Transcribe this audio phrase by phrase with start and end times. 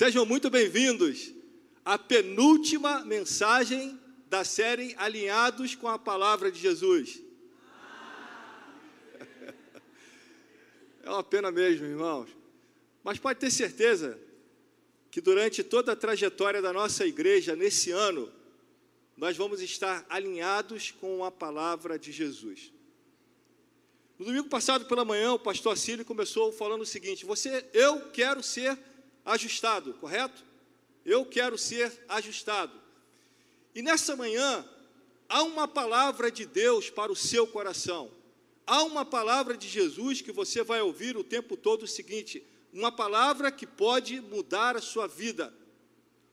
[0.00, 1.30] Sejam muito bem-vindos
[1.84, 4.00] à penúltima mensagem
[4.30, 7.20] da série Alinhados com a Palavra de Jesus.
[11.04, 12.30] É uma pena mesmo, irmãos.
[13.04, 14.18] Mas pode ter certeza
[15.10, 18.32] que durante toda a trajetória da nossa igreja nesse ano,
[19.18, 22.72] nós vamos estar alinhados com a palavra de Jesus.
[24.18, 28.42] No domingo passado pela manhã, o pastor Cílio começou falando o seguinte: você, eu quero
[28.42, 28.78] ser
[29.24, 30.44] ajustado, correto?
[31.04, 32.72] Eu quero ser ajustado.
[33.74, 34.64] E nessa manhã,
[35.28, 38.10] há uma palavra de Deus para o seu coração.
[38.66, 42.92] Há uma palavra de Jesus que você vai ouvir o tempo todo o seguinte: uma
[42.92, 45.52] palavra que pode mudar a sua vida.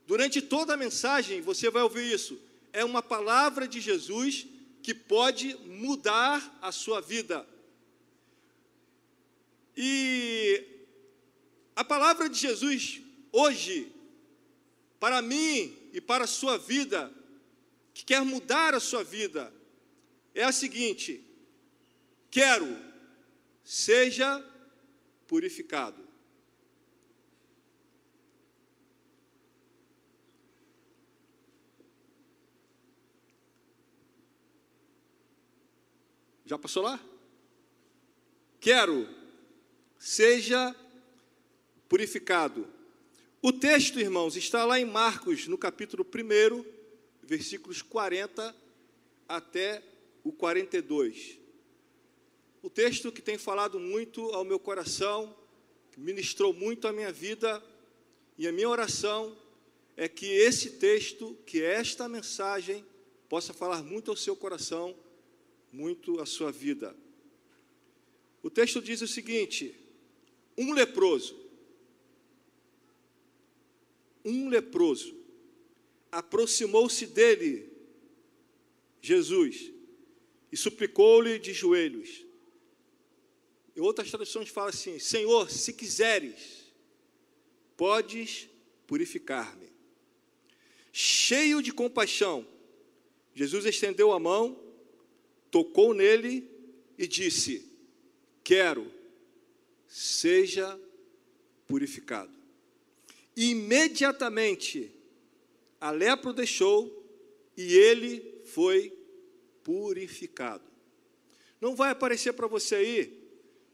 [0.06, 2.40] Durante toda a mensagem você vai ouvir isso.
[2.72, 4.46] É uma palavra de Jesus
[4.82, 7.46] que pode mudar a sua vida.
[9.76, 10.77] E
[11.78, 13.94] a palavra de Jesus hoje,
[14.98, 17.14] para mim e para a sua vida,
[17.94, 19.54] que quer mudar a sua vida,
[20.34, 21.24] é a seguinte:
[22.32, 22.66] quero,
[23.62, 24.44] seja
[25.28, 26.04] purificado.
[36.44, 36.98] Já passou lá?
[38.58, 39.08] Quero,
[39.96, 40.87] seja purificado.
[43.40, 46.64] O texto, irmãos, está lá em Marcos, no capítulo 1,
[47.22, 48.54] versículos 40
[49.26, 49.82] até
[50.22, 51.38] o 42.
[52.62, 55.34] O texto que tem falado muito ao meu coração,
[55.96, 57.64] ministrou muito a minha vida,
[58.36, 59.34] e a minha oração
[59.96, 62.84] é que esse texto, que esta mensagem,
[63.30, 64.94] possa falar muito ao seu coração,
[65.72, 66.94] muito à sua vida.
[68.42, 69.74] O texto diz o seguinte:
[70.56, 71.47] um leproso,
[74.28, 75.16] um leproso,
[76.10, 77.70] aproximou-se dele,
[79.00, 79.72] Jesus,
[80.50, 82.24] e suplicou-lhe de joelhos.
[83.76, 86.72] Em outras traduções fala assim: Senhor, se quiseres,
[87.76, 88.48] podes
[88.86, 89.68] purificar-me.
[90.92, 92.46] Cheio de compaixão,
[93.34, 94.60] Jesus estendeu a mão,
[95.50, 96.50] tocou nele
[96.96, 97.70] e disse:
[98.42, 98.90] Quero,
[99.86, 100.80] seja
[101.66, 102.37] purificado.
[103.40, 104.90] Imediatamente
[105.80, 106.92] a lepra o deixou
[107.56, 108.92] e ele foi
[109.62, 110.64] purificado.
[111.60, 113.22] Não vai aparecer para você aí,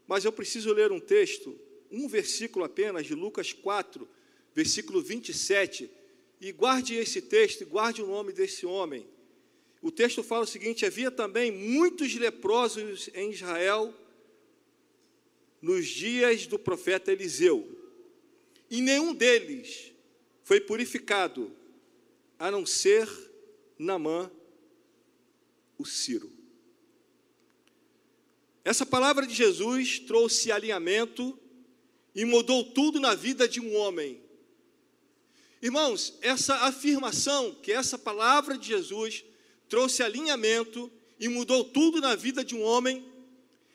[0.05, 1.59] mas eu preciso ler um texto,
[1.89, 4.07] um versículo apenas, de Lucas 4,
[4.53, 5.89] versículo 27,
[6.39, 9.07] e guarde esse texto, e guarde o nome desse homem.
[9.81, 13.91] O texto fala o seguinte: havia também muitos leprosos em Israel
[15.59, 17.84] nos dias do profeta Eliseu,
[18.69, 19.91] e nenhum deles
[20.43, 21.55] foi purificado,
[22.37, 23.09] a não ser
[23.77, 24.31] Namã,
[25.77, 26.31] o Ciro.
[28.63, 31.37] Essa palavra de Jesus trouxe alinhamento
[32.13, 34.21] e mudou tudo na vida de um homem.
[35.61, 39.23] Irmãos, essa afirmação que essa palavra de Jesus
[39.67, 43.05] trouxe alinhamento e mudou tudo na vida de um homem,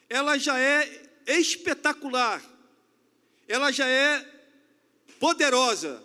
[0.09, 2.43] ela já é espetacular,
[3.47, 4.40] ela já é
[5.21, 6.03] poderosa,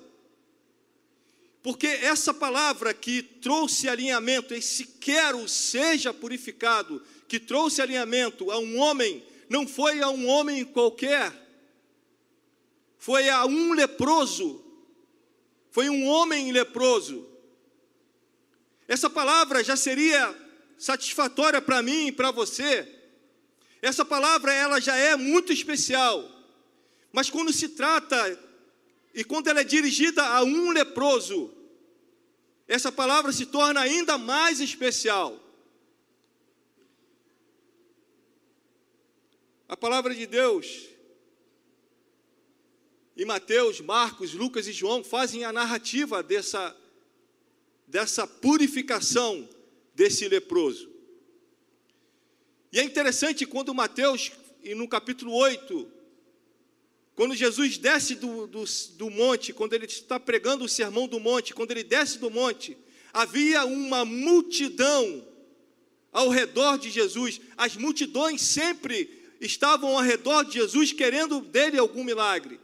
[1.63, 8.77] porque essa palavra que trouxe alinhamento, esse quero seja purificado, que trouxe alinhamento a um
[8.77, 11.33] homem, não foi a um homem qualquer,
[12.99, 14.63] foi a um leproso,
[15.71, 17.27] foi um homem leproso.
[18.87, 20.35] Essa palavra já seria
[20.77, 22.87] satisfatória para mim e para você.
[23.81, 26.29] Essa palavra ela já é muito especial.
[27.11, 28.39] Mas quando se trata
[29.15, 31.51] e quando ela é dirigida a um leproso,
[32.67, 35.41] essa palavra se torna ainda mais especial.
[39.69, 40.89] A palavra de Deus,
[43.15, 46.75] e Mateus, Marcos, Lucas e João fazem a narrativa dessa,
[47.87, 49.47] dessa purificação
[49.95, 50.91] desse leproso.
[52.69, 55.94] E é interessante quando Mateus, e no capítulo 8,
[57.15, 58.65] quando Jesus desce do, do,
[58.97, 62.77] do, monte, quando ele está pregando o sermão do monte, quando ele desce do monte,
[63.13, 65.25] havia uma multidão
[66.11, 67.39] ao redor de Jesus.
[67.55, 69.09] As multidões sempre
[69.39, 72.59] estavam ao redor de Jesus querendo dele algum milagre.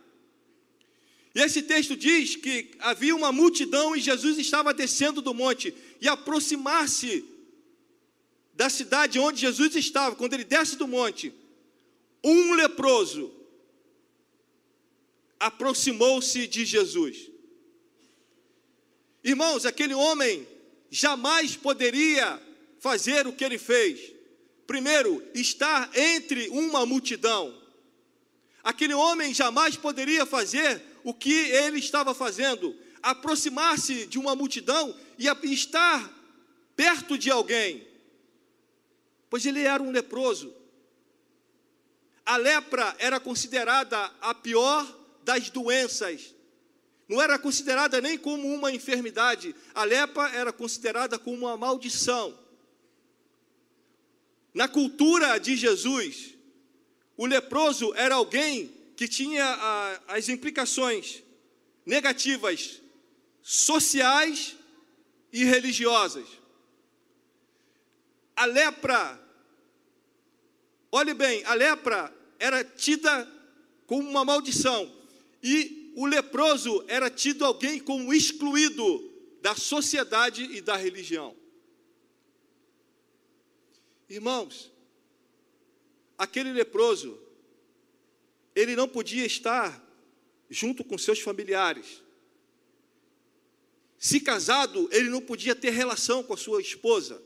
[1.33, 6.09] E esse texto diz que havia uma multidão e Jesus estava descendo do monte e
[6.09, 7.24] aproximar-se
[8.53, 11.33] da cidade onde Jesus estava, quando ele desce do monte,
[12.21, 13.41] um leproso
[15.42, 17.32] aproximou-se de Jesus.
[19.24, 20.48] Irmãos, aquele homem
[20.90, 22.40] jamais poderia
[22.80, 24.14] fazer o que ele fez.
[24.68, 27.60] Primeiro, estar entre uma multidão.
[28.64, 35.28] Aquele homem jamais poderia fazer o que ele estava fazendo, aproximar-se de uma multidão e
[35.52, 36.22] estar
[36.76, 37.88] perto de alguém,
[39.28, 40.54] pois ele era um leproso.
[42.24, 46.36] A lepra era considerada a pior das doenças.
[47.08, 52.40] Não era considerada nem como uma enfermidade, a lepra era considerada como uma maldição.
[54.54, 56.36] Na cultura de Jesus,
[57.18, 61.22] o leproso era alguém que tinha as implicações
[61.86, 62.82] negativas
[63.42, 64.56] sociais
[65.34, 66.28] e religiosas.
[68.36, 69.20] A lepra,
[70.92, 73.30] olhe bem, a lepra era tida
[73.86, 75.00] como uma maldição
[75.44, 79.10] e o leproso era tido alguém como excluído
[79.42, 81.36] da sociedade e da religião.
[84.08, 84.72] Irmãos,
[86.18, 87.18] aquele leproso,
[88.56, 89.82] ele não podia estar
[90.50, 92.04] junto com seus familiares.
[93.98, 97.22] Se casado, ele não podia ter relação com a sua esposa.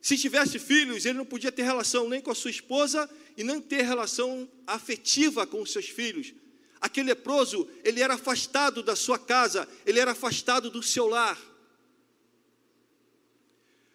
[0.00, 3.60] Se tivesse filhos, ele não podia ter relação nem com a sua esposa e nem
[3.60, 6.34] ter relação afetiva com os seus filhos.
[6.82, 11.38] Aquele leproso, ele era afastado da sua casa, ele era afastado do seu lar.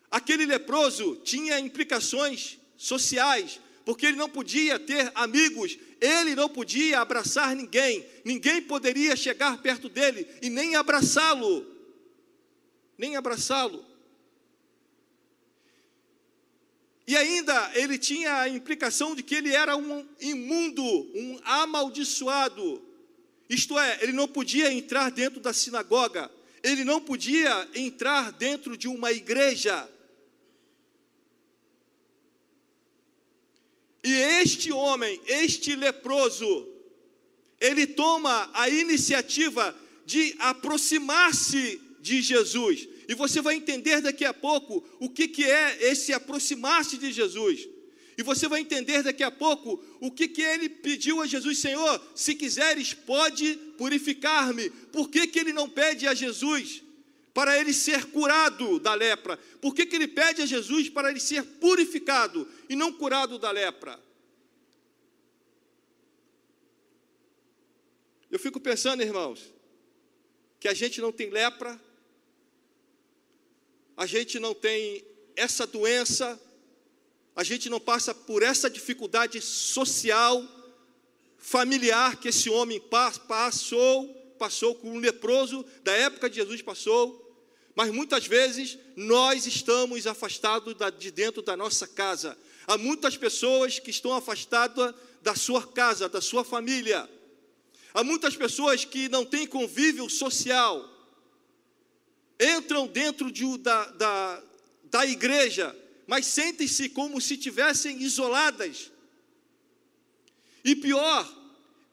[0.09, 7.53] Aquele leproso tinha implicações sociais, porque ele não podia ter amigos, ele não podia abraçar
[7.53, 11.65] ninguém, ninguém poderia chegar perto dele e nem abraçá-lo,
[12.97, 13.85] nem abraçá-lo.
[17.07, 22.83] E ainda ele tinha a implicação de que ele era um imundo, um amaldiçoado.
[23.49, 26.29] Isto é, ele não podia entrar dentro da sinagoga,
[26.61, 29.89] ele não podia entrar dentro de uma igreja.
[34.03, 34.11] E
[34.41, 36.67] este homem, este leproso,
[37.59, 39.73] ele toma a iniciativa
[40.05, 42.87] de aproximar-se de Jesus.
[43.07, 47.67] E você vai entender daqui a pouco o que, que é esse aproximar-se de Jesus.
[48.17, 52.01] E você vai entender daqui a pouco o que, que ele pediu a Jesus, Senhor,
[52.15, 54.69] se quiseres, pode purificar-me.
[54.69, 56.83] Por que, que ele não pede a Jesus
[57.33, 59.37] para ele ser curado da lepra?
[59.61, 63.51] Por que, que ele pede a Jesus para ele ser purificado e não curado da
[63.51, 64.03] lepra?
[68.31, 69.53] Eu fico pensando, irmãos,
[70.59, 71.79] que a gente não tem lepra,
[73.97, 75.03] a gente não tem
[75.35, 76.39] essa doença,
[77.35, 80.43] a gente não passa por essa dificuldade social,
[81.39, 82.79] familiar que esse homem
[83.27, 84.07] passou,
[84.37, 87.23] passou com um leproso da época de Jesus passou,
[87.75, 92.37] mas muitas vezes nós estamos afastados de dentro da nossa casa.
[92.67, 97.09] Há muitas pessoas que estão afastadas da sua casa, da sua família.
[97.93, 100.96] Há muitas pessoas que não têm convívio social,
[102.39, 104.43] entram dentro de, da, da,
[104.83, 105.75] da igreja,
[106.05, 108.91] mas sentem-se como se tivessem isoladas.
[110.63, 111.27] E pior,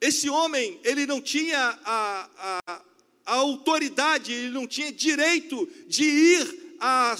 [0.00, 2.82] esse homem, ele não tinha a, a,
[3.24, 7.16] a autoridade, ele não tinha direito de ir à,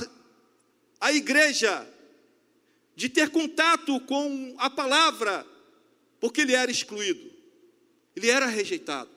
[1.01, 1.89] à igreja,
[2.95, 5.47] de ter contato com a palavra,
[6.21, 7.31] porque ele era excluído,
[8.15, 9.11] ele era rejeitado.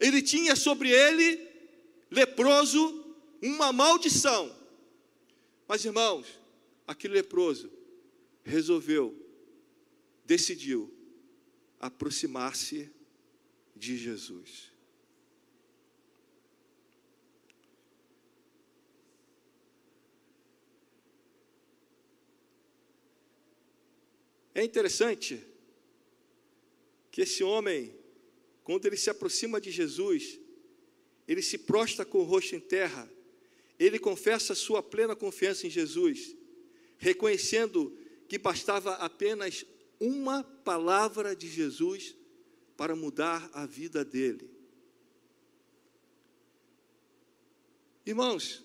[0.00, 1.40] Ele tinha sobre ele,
[2.10, 3.03] leproso,
[3.48, 4.54] uma maldição.
[5.66, 6.26] Mas irmãos,
[6.86, 7.70] aquele leproso
[8.42, 9.14] resolveu,
[10.24, 10.92] decidiu
[11.80, 12.90] aproximar-se
[13.74, 14.72] de Jesus.
[24.54, 25.44] É interessante
[27.10, 27.94] que esse homem,
[28.62, 30.38] quando ele se aproxima de Jesus,
[31.26, 33.10] ele se prostra com o rosto em terra,
[33.78, 36.36] ele confessa sua plena confiança em Jesus,
[36.96, 37.96] reconhecendo
[38.28, 39.64] que bastava apenas
[39.98, 42.14] uma palavra de Jesus
[42.76, 44.50] para mudar a vida dele.
[48.06, 48.62] Irmãos,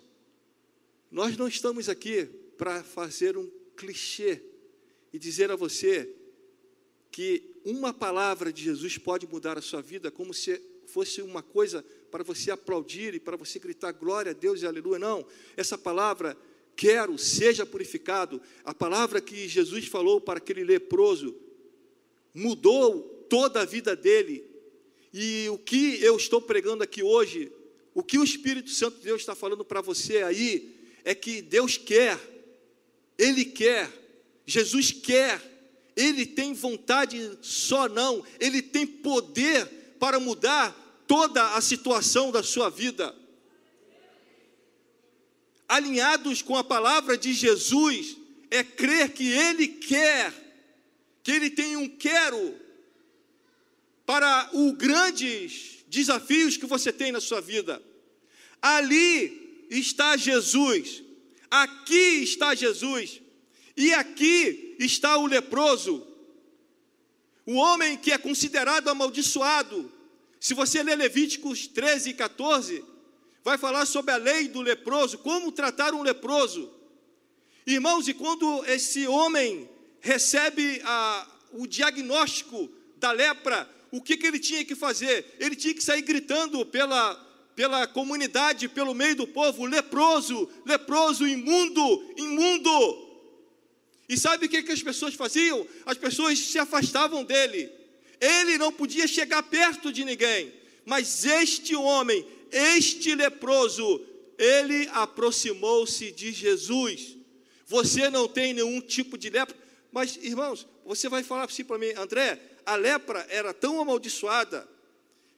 [1.09, 2.25] nós não estamos aqui
[2.57, 4.43] para fazer um clichê
[5.13, 6.13] e dizer a você
[7.11, 11.85] que uma palavra de Jesus pode mudar a sua vida, como se fosse uma coisa
[12.09, 14.99] para você aplaudir e para você gritar glória a Deus e aleluia.
[14.99, 15.25] Não,
[15.55, 16.37] essa palavra,
[16.75, 21.35] quero, seja purificado, a palavra que Jesus falou para aquele leproso,
[22.33, 24.43] mudou toda a vida dele.
[25.13, 27.51] E o que eu estou pregando aqui hoje,
[27.93, 31.77] O que o Espírito Santo de Deus está falando para você aí é que Deus
[31.77, 32.17] quer,
[33.17, 33.91] Ele quer,
[34.45, 35.41] Jesus quer,
[35.95, 39.65] Ele tem vontade só não, Ele tem poder
[39.99, 40.73] para mudar
[41.09, 43.15] toda a situação da sua vida.
[45.67, 48.15] Alinhados com a palavra de Jesus,
[48.51, 50.31] é crer que Ele quer,
[51.23, 52.55] que Ele tem um quero
[54.05, 57.81] para os grandes desafios que você tem na sua vida.
[58.61, 61.01] Ali está Jesus,
[61.49, 63.19] aqui está Jesus,
[63.75, 66.05] e aqui está o leproso,
[67.47, 69.97] o homem que é considerado amaldiçoado.
[70.39, 72.83] Se você ler Levíticos 13 e 14,
[73.43, 76.71] vai falar sobre a lei do leproso, como tratar um leproso.
[77.67, 79.69] Irmãos, e quando esse homem
[79.99, 85.35] recebe a, o diagnóstico da lepra, o que, que ele tinha que fazer?
[85.39, 87.15] Ele tinha que sair gritando pela,
[87.55, 93.09] pela comunidade, pelo meio do povo: leproso, leproso, imundo, imundo.
[94.07, 95.67] E sabe o que, que as pessoas faziam?
[95.85, 97.78] As pessoas se afastavam dele.
[98.19, 100.53] Ele não podia chegar perto de ninguém.
[100.85, 104.01] Mas este homem, este leproso,
[104.37, 107.17] ele aproximou-se de Jesus.
[107.65, 109.55] Você não tem nenhum tipo de lepra.
[109.91, 114.67] Mas, irmãos, você vai falar assim para mim, André, a lepra era tão amaldiçoada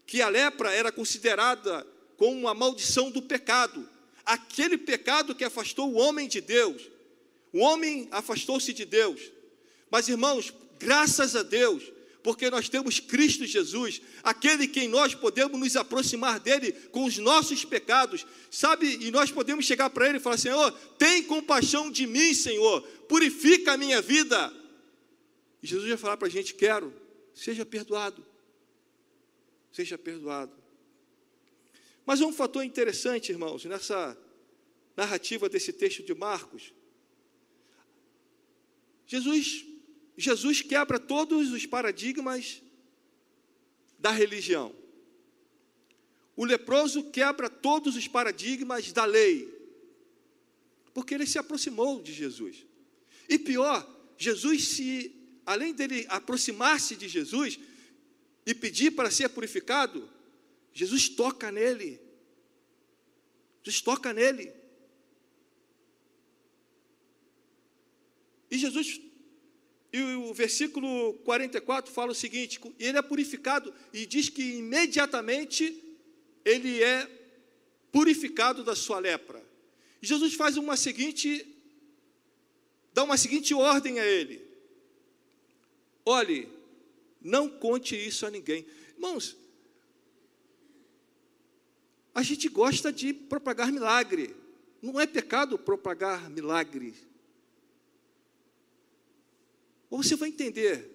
[0.06, 1.86] que a lepra era considerada
[2.18, 3.88] como uma maldição do pecado.
[4.26, 6.84] Aquele pecado que afastou o homem de Deus.
[7.52, 9.20] O homem afastou-se de Deus.
[9.90, 11.91] Mas, irmãos, graças a Deus,
[12.24, 17.66] porque nós temos Cristo Jesus, aquele quem nós podemos nos aproximar dele com os nossos
[17.66, 18.98] pecados, sabe?
[19.02, 23.74] E nós podemos chegar para ele e falar: Senhor, tem compaixão de mim, Senhor, purifica
[23.74, 24.54] a minha vida.
[25.64, 26.94] E Jesus vai falar para a gente: Quero,
[27.34, 28.24] seja perdoado,
[29.72, 30.54] seja perdoado.
[32.06, 34.18] Mas um fator interessante, irmãos, nessa
[34.96, 36.74] narrativa desse texto de Marcos.
[39.08, 39.66] Jesus
[40.18, 42.62] Jesus quebra todos os paradigmas
[43.98, 44.76] da religião.
[46.36, 49.48] O leproso quebra todos os paradigmas da lei,
[50.94, 52.66] porque ele se aproximou de Jesus.
[53.30, 53.88] E pior,
[54.18, 55.16] Jesus se,
[55.46, 57.60] além dele aproximar-se de Jesus
[58.46, 60.10] e pedir para ser purificado,
[60.74, 62.00] Jesus toca nele.
[63.64, 64.52] Jesus toca nele.
[68.50, 69.00] E Jesus
[69.94, 75.84] e o versículo 44 fala o seguinte: ele é purificado, e diz que imediatamente
[76.46, 77.10] ele é
[77.92, 79.44] purificado da sua lepra.
[80.02, 81.46] E Jesus faz uma seguinte,
[82.94, 84.42] dá uma seguinte ordem a ele:
[86.06, 86.48] olhe,
[87.22, 88.66] não conte isso a ninguém.
[88.96, 89.36] Irmãos,
[92.16, 94.36] a gente gosta de propagar milagre.
[94.82, 96.96] Não é pecado propagar milagre.
[99.92, 100.90] Ou você vai entender.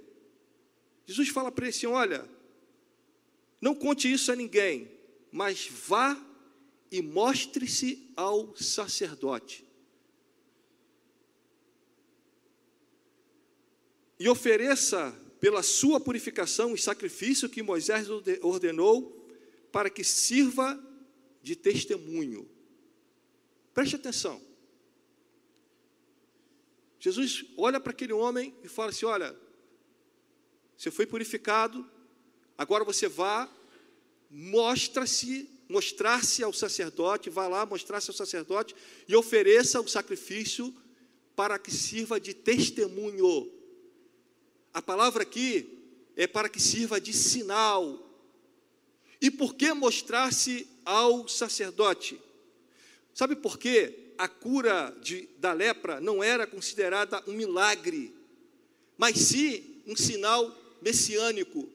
[1.05, 2.29] Jesus fala para ele assim: olha,
[3.61, 4.91] não conte isso a ninguém,
[5.31, 6.21] mas vá
[6.91, 9.65] e mostre-se ao sacerdote.
[14.19, 18.09] E ofereça pela sua purificação o sacrifício que Moisés
[18.41, 19.29] ordenou
[19.71, 20.83] para que sirva
[21.43, 22.49] de testemunho.
[23.75, 24.41] Preste atenção.
[27.07, 29.33] Jesus olha para aquele homem e fala assim: Olha,
[30.77, 31.89] você foi purificado,
[32.59, 33.49] agora você vá,
[34.29, 38.75] mostra-se, mostrar-se ao sacerdote, vá lá mostrar-se ao sacerdote
[39.07, 40.75] e ofereça o sacrifício
[41.37, 43.53] para que sirva de testemunho.
[44.75, 45.79] A palavra aqui
[46.17, 48.03] é para que sirva de sinal.
[49.21, 52.21] E por que mostrar-se ao sacerdote?
[53.17, 54.07] Sabe por quê?
[54.19, 58.15] a cura de, da lepra não era considerada um milagre,
[58.97, 61.69] mas sim um sinal messiânico.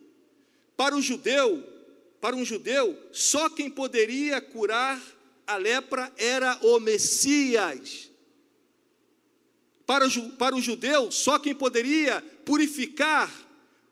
[0.76, 1.64] Para o judeu,
[2.20, 5.02] para um judeu, só quem poderia curar
[5.46, 8.10] a lepra era o Messias.
[9.86, 10.06] Para
[10.38, 13.32] para o judeu, só quem poderia purificar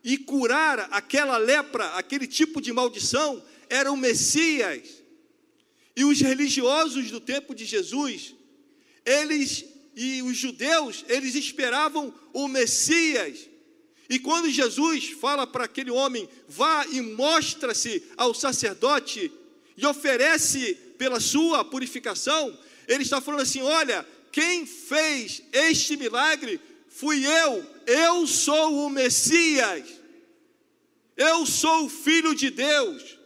[0.03, 4.99] e curar aquela lepra, aquele tipo de maldição, era o Messias.
[5.96, 8.36] E os religiosos do tempo de Jesus
[9.10, 9.65] eles
[9.96, 13.50] e os judeus, eles esperavam o Messias.
[14.10, 19.31] E quando Jesus fala para aquele homem, vá e mostra-se ao sacerdote
[19.75, 27.25] e oferece pela sua purificação, ele está falando assim: olha, quem fez este milagre fui
[27.25, 29.88] eu, eu sou o Messias,
[31.17, 33.18] eu sou o Filho de Deus.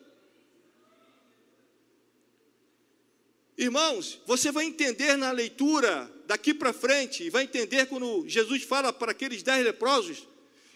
[3.58, 8.92] Irmãos, você vai entender na leitura daqui para frente, e vai entender quando Jesus fala
[8.92, 10.28] para aqueles dez leprosos,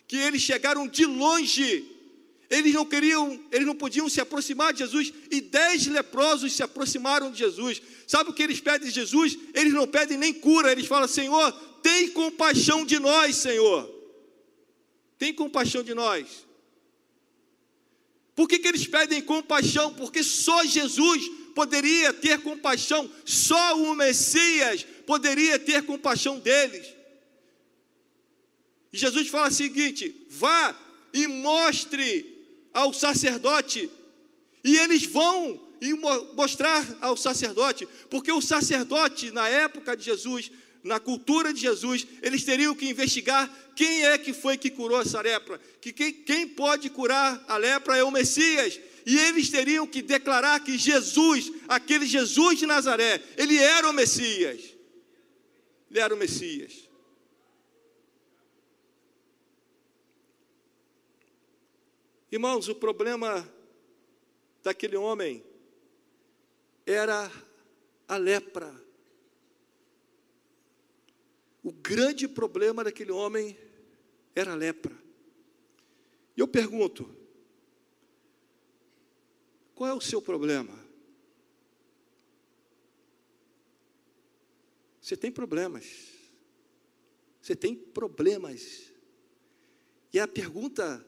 [0.07, 1.86] que eles chegaram de longe,
[2.50, 7.31] eles não queriam, eles não podiam se aproximar de Jesus, e dez leprosos se aproximaram
[7.31, 7.81] de Jesus.
[8.05, 9.38] Sabe o que eles pedem de Jesus?
[9.53, 13.93] Eles não pedem nem cura, eles falam: Senhor, tem compaixão de nós, Senhor.
[15.17, 16.46] Tem compaixão de nós.
[18.36, 19.93] Por que, que eles pedem compaixão?
[19.96, 26.85] Porque só Jesus poderia ter compaixão, só o Messias poderia ter compaixão deles.
[28.93, 30.79] E Jesus fala o seguinte: vá
[31.11, 33.89] e mostre ao sacerdote,
[34.63, 35.95] e eles vão e
[36.35, 40.51] mostrar ao sacerdote, porque o sacerdote, na época de Jesus,
[40.83, 45.19] na cultura de Jesus, eles teriam que investigar quem é que foi que curou essa
[45.21, 50.01] lepra, que quem, quem pode curar a lepra é o Messias, e eles teriam que
[50.01, 54.75] declarar que Jesus, aquele Jesus de Nazaré, ele era o Messias.
[55.89, 56.89] Ele era o Messias.
[62.29, 63.49] Irmãos, o problema
[64.61, 65.41] daquele homem
[66.85, 67.31] era
[68.09, 68.75] a lepra.
[71.63, 73.57] O grande problema daquele homem
[74.35, 74.93] era a lepra.
[76.35, 77.16] E eu pergunto:
[79.77, 80.74] qual é o seu problema?
[85.00, 85.86] Você tem problemas.
[87.39, 88.91] Você tem problemas.
[90.12, 91.05] E a pergunta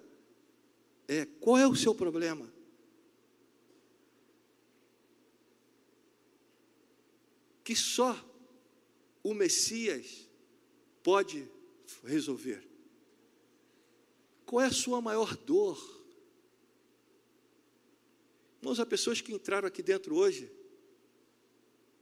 [1.08, 2.48] é: qual é o seu problema?
[7.64, 8.16] Que só
[9.24, 10.30] o Messias
[11.02, 11.50] pode
[12.04, 12.64] resolver.
[14.46, 15.99] Qual é a sua maior dor?
[18.62, 20.52] Irmãos, há pessoas que entraram aqui dentro hoje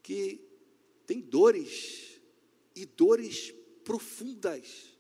[0.01, 0.41] que
[1.05, 2.19] têm dores
[2.75, 4.95] e dores profundas.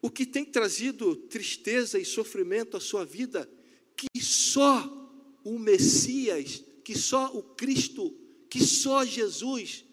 [0.00, 3.50] O que tem trazido tristeza e sofrimento à sua vida,
[3.96, 5.10] que só
[5.42, 8.14] o Messias, que só o Cristo,
[8.48, 9.84] que só Jesus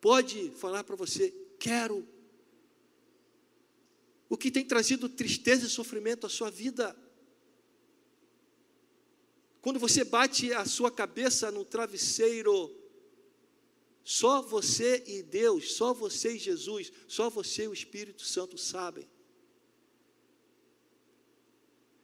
[0.00, 2.06] pode falar para você: quero
[4.32, 6.96] o que tem trazido tristeza e sofrimento à sua vida.
[9.60, 12.74] Quando você bate a sua cabeça no travesseiro,
[14.02, 19.06] só você e Deus, só você e Jesus, só você e o Espírito Santo sabem.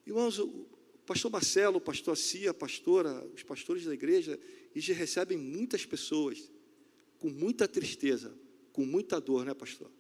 [0.07, 0.69] Irmãos, o
[1.07, 4.39] pastor Marcelo, o pastor Cia, a pastora, os pastores da igreja,
[4.75, 6.53] eles recebem muitas pessoas
[7.19, 8.39] com muita tristeza,
[8.71, 9.91] com muita dor, né, pastor?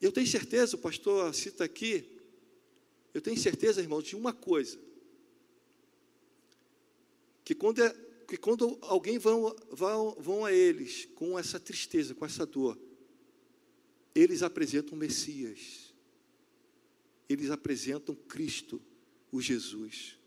[0.00, 2.10] Eu tenho certeza, o pastor cita aqui,
[3.14, 4.78] eu tenho certeza, irmão, de uma coisa:
[7.44, 7.90] que quando, é,
[8.28, 12.78] que quando alguém vão, vão, vão a eles com essa tristeza, com essa dor,
[14.14, 15.94] eles apresentam o Messias,
[17.28, 18.82] eles apresentam Cristo,
[19.32, 20.18] o Jesus.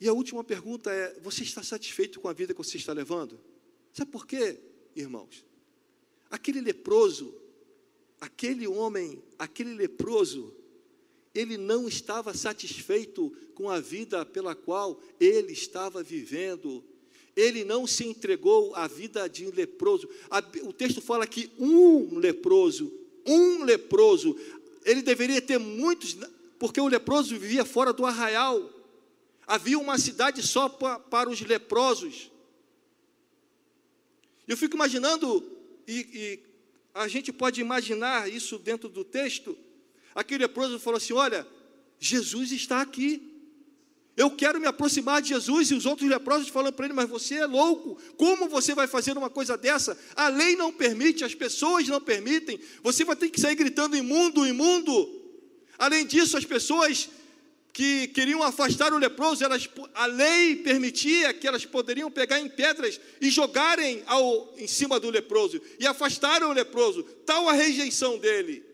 [0.00, 3.40] E a última pergunta é: você está satisfeito com a vida que você está levando?
[3.98, 4.56] Sabe por quê,
[4.94, 5.44] irmãos?
[6.30, 7.34] Aquele leproso,
[8.20, 10.54] aquele homem, aquele leproso,
[11.34, 16.84] ele não estava satisfeito com a vida pela qual ele estava vivendo.
[17.34, 20.08] Ele não se entregou à vida de um leproso.
[20.62, 24.38] O texto fala que um leproso, um leproso,
[24.84, 26.16] ele deveria ter muitos,
[26.56, 28.72] porque o leproso vivia fora do arraial.
[29.44, 32.30] Havia uma cidade só para os leprosos.
[34.48, 35.44] Eu fico imaginando,
[35.86, 36.40] e, e
[36.94, 39.56] a gente pode imaginar isso dentro do texto.
[40.14, 41.46] Aquele leproso falou assim: Olha,
[42.00, 43.22] Jesus está aqui.
[44.16, 45.70] Eu quero me aproximar de Jesus.
[45.70, 48.00] E os outros leprosos falando para ele: Mas você é louco.
[48.16, 49.96] Como você vai fazer uma coisa dessa?
[50.16, 52.58] A lei não permite, as pessoas não permitem.
[52.82, 55.16] Você vai ter que sair gritando imundo, imundo.
[55.78, 57.08] Além disso, as pessoas
[57.78, 63.00] que queriam afastar o leproso, elas, a lei permitia que elas poderiam pegar em pedras
[63.20, 68.64] e jogarem ao, em cima do leproso, e afastaram o leproso, tal a rejeição dele.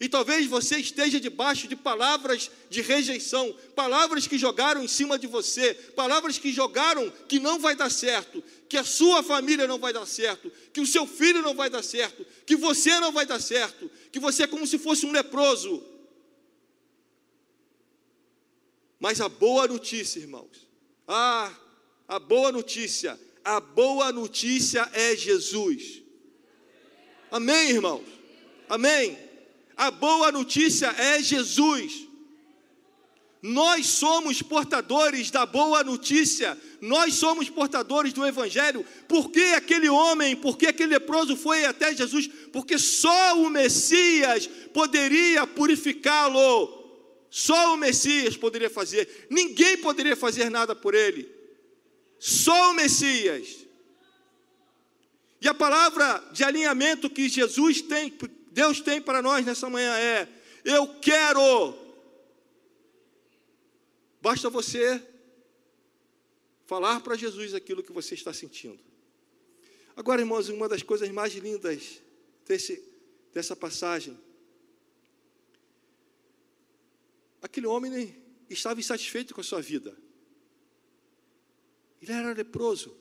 [0.00, 5.26] E talvez você esteja debaixo de palavras de rejeição, palavras que jogaram em cima de
[5.26, 9.92] você, palavras que jogaram que não vai dar certo, que a sua família não vai
[9.92, 13.38] dar certo, que o seu filho não vai dar certo, que você não vai dar
[13.38, 15.89] certo, que você é como se fosse um leproso.
[19.00, 20.68] Mas a boa notícia, irmãos,
[21.08, 21.50] ah,
[22.06, 26.02] a boa notícia, a boa notícia é Jesus.
[27.30, 28.04] Amém, irmãos?
[28.68, 29.18] Amém?
[29.74, 32.06] A boa notícia é Jesus.
[33.42, 38.84] Nós somos portadores da boa notícia, nós somos portadores do Evangelho.
[39.08, 42.28] Por que aquele homem, por que aquele leproso foi até Jesus?
[42.52, 46.79] Porque só o Messias poderia purificá-lo.
[47.30, 51.30] Só o Messias poderia fazer, ninguém poderia fazer nada por ele.
[52.18, 53.66] Só o Messias.
[55.40, 58.12] E a palavra de alinhamento que Jesus tem,
[58.50, 60.28] Deus tem para nós nessa manhã é:
[60.64, 61.78] eu quero
[64.20, 65.02] Basta você
[66.66, 68.78] falar para Jesus aquilo que você está sentindo.
[69.96, 72.02] Agora, irmãos, uma das coisas mais lindas
[72.46, 72.82] desse,
[73.32, 74.18] dessa passagem.
[77.42, 78.16] Aquele homem
[78.48, 79.96] estava insatisfeito com a sua vida.
[82.00, 82.96] Ele era leproso.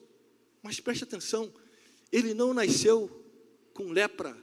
[0.61, 1.53] Mas preste atenção,
[2.11, 3.09] ele não nasceu
[3.73, 4.37] com lepra.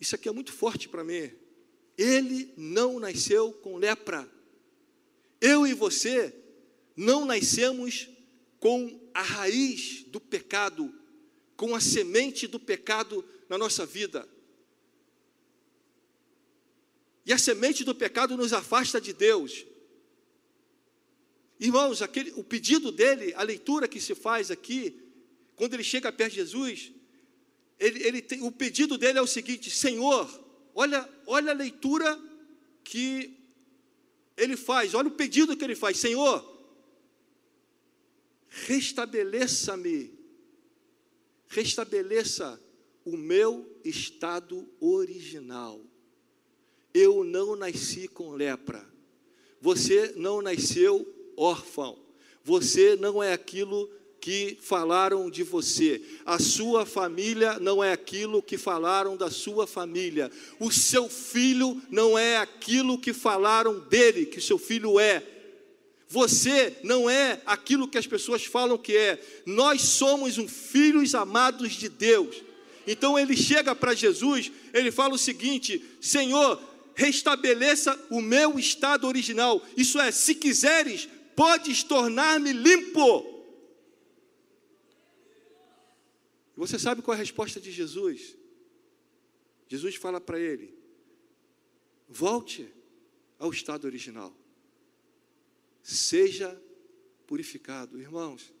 [0.00, 1.32] Isso aqui é muito forte para mim.
[1.98, 4.30] Ele não nasceu com lepra.
[5.40, 6.34] Eu e você
[6.96, 8.08] não nascemos
[8.60, 10.94] com a raiz do pecado,
[11.56, 14.28] com a semente do pecado na nossa vida.
[17.26, 19.66] E a semente do pecado nos afasta de Deus.
[21.60, 25.02] Irmãos, aquele, o pedido dele, a leitura que se faz aqui,
[25.56, 26.92] quando ele chega perto de Jesus,
[27.78, 30.46] ele, ele tem, o pedido dele é o seguinte: Senhor,
[30.78, 32.20] Olha, olha a leitura
[32.84, 33.34] que
[34.36, 36.44] ele faz, olha o pedido que ele faz: Senhor,
[38.46, 40.12] restabeleça-me,
[41.48, 42.60] restabeleça
[43.06, 45.82] o meu estado original.
[46.98, 48.82] Eu não nasci com lepra,
[49.60, 51.06] você não nasceu
[51.36, 51.98] órfão,
[52.42, 56.00] você não é aquilo que falaram de você.
[56.24, 60.32] A sua família não é aquilo que falaram da sua família.
[60.58, 65.22] O seu filho não é aquilo que falaram dele, que seu filho é.
[66.08, 69.22] Você não é aquilo que as pessoas falam que é.
[69.44, 72.42] Nós somos um filhos amados de Deus.
[72.86, 76.58] Então ele chega para Jesus, ele fala o seguinte: Senhor,
[76.96, 79.64] restabeleça o meu estado original.
[79.76, 81.06] Isso é, se quiseres,
[81.36, 83.36] podes tornar-me limpo.
[86.56, 88.34] Você sabe qual é a resposta de Jesus?
[89.68, 90.74] Jesus fala para ele:
[92.08, 92.66] volte
[93.38, 94.34] ao estado original,
[95.82, 96.58] seja
[97.26, 98.00] purificado.
[98.00, 98.54] Irmãos,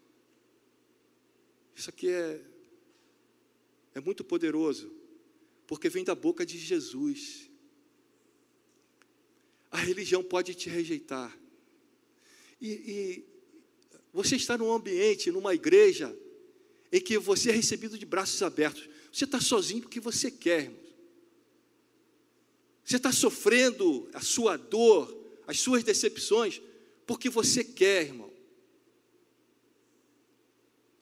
[1.74, 2.44] isso aqui é,
[3.94, 4.92] é muito poderoso,
[5.66, 7.50] porque vem da boca de Jesus.
[9.76, 11.38] A religião pode te rejeitar.
[12.58, 13.24] E, e
[14.10, 16.16] você está num ambiente, numa igreja,
[16.90, 18.88] em que você é recebido de braços abertos.
[19.12, 20.96] Você está sozinho porque você quer, irmãos.
[22.82, 25.14] Você está sofrendo a sua dor,
[25.46, 26.62] as suas decepções,
[27.06, 28.32] porque você quer, irmão.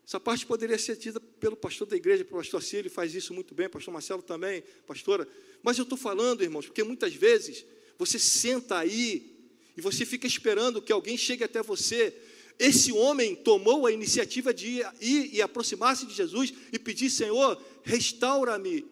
[0.05, 3.55] Essa parte poderia ser dita pelo pastor da igreja, pelo pastor Cílio, faz isso muito
[3.55, 5.29] bem, pastor Marcelo também, pastora.
[5.63, 7.65] Mas eu estou falando, irmãos, porque muitas vezes
[7.98, 9.35] você senta aí
[9.76, 12.14] e você fica esperando que alguém chegue até você
[12.59, 18.85] esse homem tomou a iniciativa de ir e aproximar-se de Jesus e pedir: Senhor, restaura-me.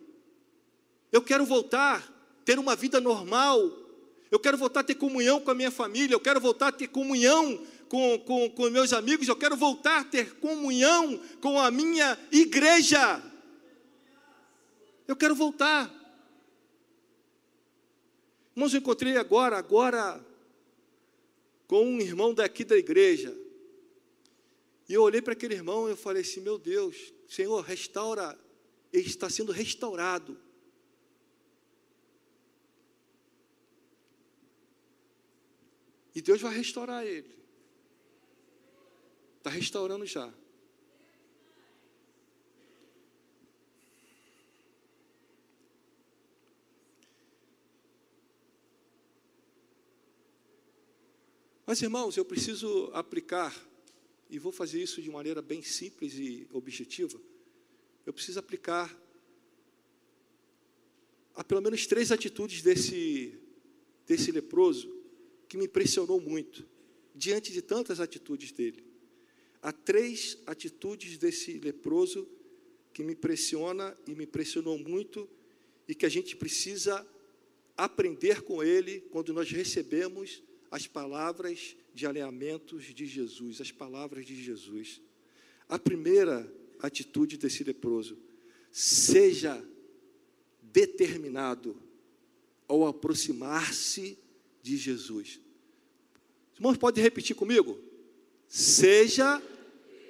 [1.12, 3.78] Eu quero voltar, ter uma vida normal.
[4.30, 6.14] Eu quero voltar a ter comunhão com a minha família.
[6.14, 9.28] Eu quero voltar a ter comunhão com, com, com meus amigos.
[9.28, 13.22] Eu quero voltar a ter comunhão com a minha igreja.
[15.06, 16.01] Eu quero voltar.
[18.54, 20.24] Irmãos, eu encontrei agora, agora,
[21.66, 23.36] com um irmão daqui da igreja.
[24.88, 28.38] E eu olhei para aquele irmão e eu falei assim: meu Deus, Senhor, restaura,
[28.92, 30.38] ele está sendo restaurado.
[36.14, 37.34] E Deus vai restaurar ele.
[39.38, 40.32] Está restaurando já.
[51.64, 53.54] Mas, irmãos, eu preciso aplicar
[54.28, 57.20] e vou fazer isso de maneira bem simples e objetiva,
[58.04, 58.98] eu preciso aplicar
[61.34, 63.38] a pelo menos três atitudes desse,
[64.06, 64.92] desse leproso
[65.48, 66.66] que me impressionou muito,
[67.14, 68.82] diante de tantas atitudes dele.
[69.62, 72.28] Há três atitudes desse leproso
[72.92, 75.28] que me impressiona e me impressionou muito
[75.86, 77.06] e que a gente precisa
[77.76, 84.42] aprender com ele quando nós recebemos as palavras de alinhamentos de Jesus, as palavras de
[84.42, 85.02] Jesus.
[85.68, 88.18] A primeira atitude desse leproso.
[88.70, 89.62] Seja
[90.62, 91.76] determinado
[92.66, 94.18] ao aproximar-se
[94.62, 95.38] de Jesus.
[96.54, 97.78] Os irmãos podem repetir comigo?
[98.48, 99.42] Seja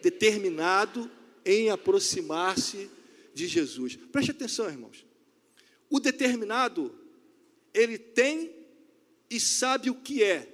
[0.01, 1.11] determinado
[1.45, 2.89] em aproximar-se
[3.35, 3.97] de Jesus.
[3.97, 5.05] Preste atenção, irmãos.
[5.91, 6.95] O determinado,
[7.75, 8.55] ele tem
[9.29, 10.52] e sabe o que é.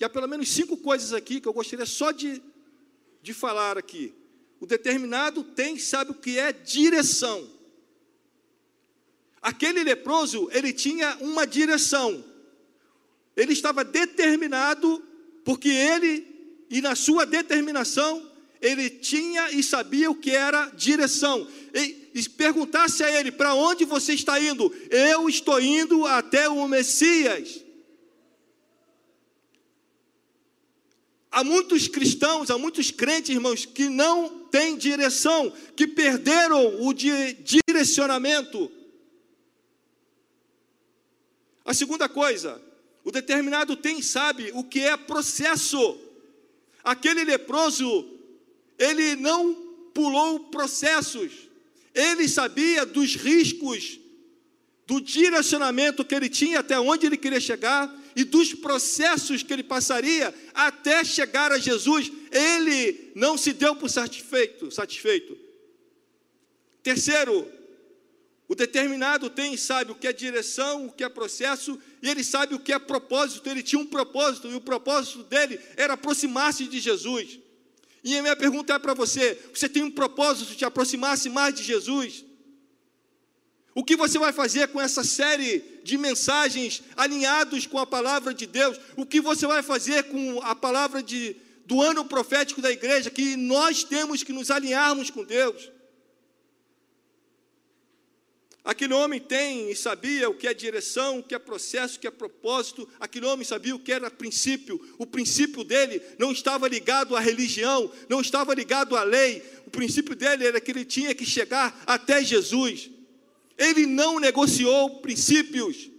[0.00, 2.42] E há pelo menos cinco coisas aqui que eu gostaria só de,
[3.22, 4.14] de falar aqui.
[4.58, 7.46] O determinado tem sabe o que é direção.
[9.42, 12.24] Aquele leproso, ele tinha uma direção.
[13.36, 15.02] Ele estava determinado,
[15.44, 16.26] porque ele,
[16.70, 18.26] e na sua determinação,
[18.60, 21.46] ele tinha e sabia o que era direção.
[21.74, 24.74] E, e perguntasse a ele: para onde você está indo?
[24.90, 27.64] Eu estou indo até o Messias.
[31.30, 38.70] Há muitos cristãos, há muitos crentes, irmãos, que não têm direção, que perderam o direcionamento.
[41.64, 42.60] A segunda coisa,
[43.04, 46.00] o determinado tem, sabe, o que é processo.
[46.82, 48.08] Aquele leproso,
[48.76, 49.54] ele não
[49.94, 51.30] pulou processos,
[51.94, 54.00] ele sabia dos riscos,
[54.84, 59.62] do direcionamento que ele tinha até onde ele queria chegar, e dos processos que ele
[59.62, 64.70] passaria até chegar a Jesus, ele não se deu por satisfeito.
[64.70, 65.36] satisfeito.
[66.82, 67.46] Terceiro,
[68.48, 72.54] o determinado tem, sabe o que é direção, o que é processo, e ele sabe
[72.54, 73.48] o que é propósito.
[73.48, 77.38] Ele tinha um propósito, e o propósito dele era aproximar-se de Jesus.
[78.02, 81.62] E a minha pergunta é para você: você tem um propósito de aproximar-se mais de
[81.62, 82.24] Jesus?
[83.74, 88.46] O que você vai fazer com essa série de mensagens alinhados com a palavra de
[88.46, 88.78] Deus?
[88.96, 93.10] O que você vai fazer com a palavra de, do ano profético da igreja?
[93.10, 95.70] Que nós temos que nos alinharmos com Deus.
[98.64, 102.06] Aquele homem tem e sabia o que é direção, o que é processo, o que
[102.08, 102.88] é propósito.
[102.98, 104.80] Aquele homem sabia o que era princípio.
[104.98, 109.42] O princípio dele não estava ligado à religião, não estava ligado à lei.
[109.64, 112.90] O princípio dele era que ele tinha que chegar até Jesus.
[113.60, 115.90] Ele não negociou princípios.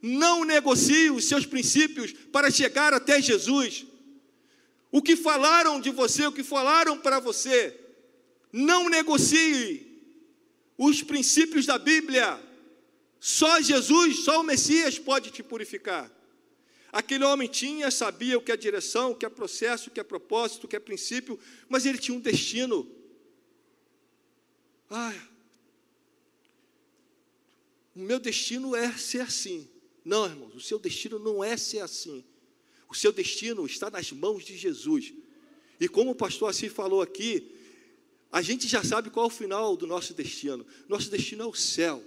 [0.00, 3.84] Não negocie os seus princípios para chegar até Jesus.
[4.92, 7.76] O que falaram de você, o que falaram para você,
[8.52, 10.00] não negocie
[10.78, 12.40] os princípios da Bíblia.
[13.18, 16.08] Só Jesus, só o Messias pode te purificar.
[16.92, 20.04] Aquele homem tinha, sabia o que é direção, o que é processo, o que é
[20.04, 21.36] propósito, o que é princípio,
[21.68, 22.88] mas ele tinha um destino.
[24.88, 25.12] Ah,
[27.98, 29.68] o meu destino é ser assim.
[30.04, 32.24] Não, irmãos, o seu destino não é ser assim.
[32.88, 35.12] O seu destino está nas mãos de Jesus.
[35.80, 37.52] E como o pastor assim falou aqui,
[38.30, 40.64] a gente já sabe qual é o final do nosso destino.
[40.88, 42.00] Nosso destino é o céu.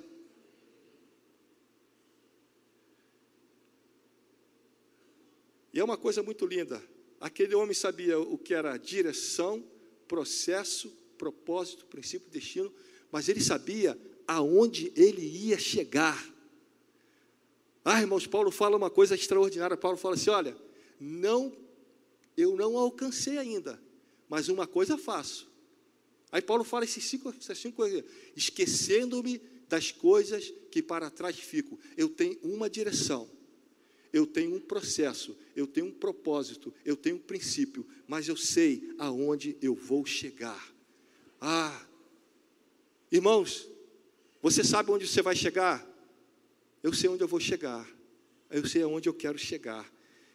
[5.74, 6.82] E é uma coisa muito linda.
[7.20, 9.62] Aquele homem sabia o que era direção,
[10.08, 12.74] processo, propósito, princípio, destino,
[13.12, 14.00] mas ele sabia
[14.32, 16.30] aonde ele ia chegar.
[17.84, 19.76] Ah, irmãos, Paulo fala uma coisa extraordinária.
[19.76, 20.56] Paulo fala assim: olha,
[21.00, 21.52] não,
[22.38, 23.82] eu não alcancei ainda,
[24.30, 25.52] mas uma coisa faço.
[26.32, 31.78] Aí Paulo fala esses cinco, essas cinco coisas, esquecendo-me das coisas que para trás fico.
[31.98, 33.30] Eu tenho uma direção,
[34.14, 38.94] eu tenho um processo, eu tenho um propósito, eu tenho um princípio, mas eu sei
[38.98, 40.74] aonde eu vou chegar.
[41.42, 41.86] Ah,
[43.12, 43.71] irmãos,
[44.42, 45.88] você sabe onde você vai chegar?
[46.82, 47.88] Eu sei onde eu vou chegar.
[48.50, 49.90] Eu sei aonde eu quero chegar.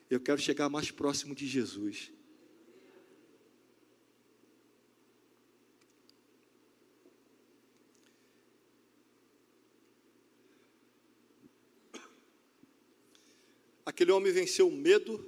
[0.08, 2.12] Eu quero chegar mais próximo de Jesus.
[13.84, 15.24] Aquele homem venceu o medo,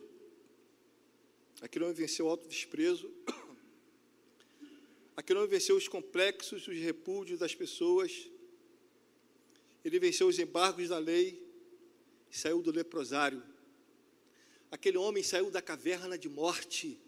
[1.61, 3.09] aquele homem venceu o autodesprezo,
[5.17, 8.29] aquele homem venceu os complexos, os repúdios das pessoas,
[9.89, 11.43] ele venceu os embargos da lei
[12.31, 13.43] e saiu do leprosário.
[14.71, 17.01] Aquele homem saiu da caverna de morte.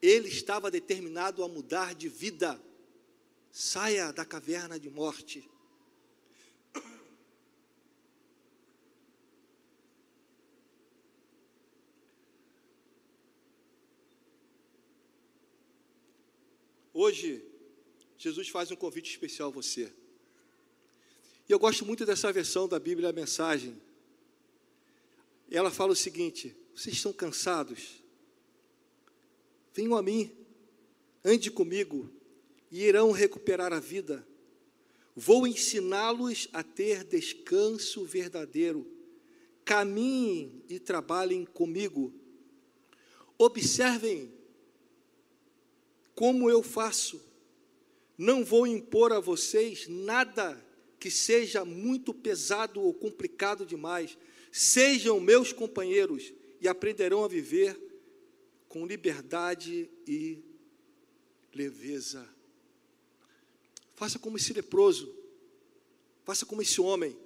[0.00, 2.60] Ele estava determinado a mudar de vida.
[3.50, 5.48] Saia da caverna de morte.
[16.92, 17.44] Hoje,
[18.16, 19.92] Jesus faz um convite especial a você.
[21.48, 23.80] E eu gosto muito dessa versão da Bíblia, a mensagem.
[25.50, 28.02] Ela fala o seguinte: vocês estão cansados?
[29.72, 30.30] Venham a mim,
[31.24, 32.10] ande comigo,
[32.70, 34.26] e irão recuperar a vida.
[35.16, 38.86] Vou ensiná-los a ter descanso verdadeiro.
[39.64, 42.12] Caminhem e trabalhem comigo.
[43.38, 44.32] Observem
[46.14, 47.22] como eu faço.
[48.16, 50.67] Não vou impor a vocês nada
[50.98, 54.18] que seja muito pesado ou complicado demais.
[54.50, 57.78] Sejam meus companheiros e aprenderão a viver
[58.68, 60.42] com liberdade e
[61.54, 62.28] leveza.
[63.94, 65.14] Faça como esse leproso,
[66.24, 67.16] faça como esse homem.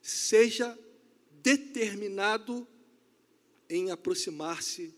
[0.00, 0.78] Seja
[1.42, 2.66] determinado
[3.68, 4.94] em aproximar-se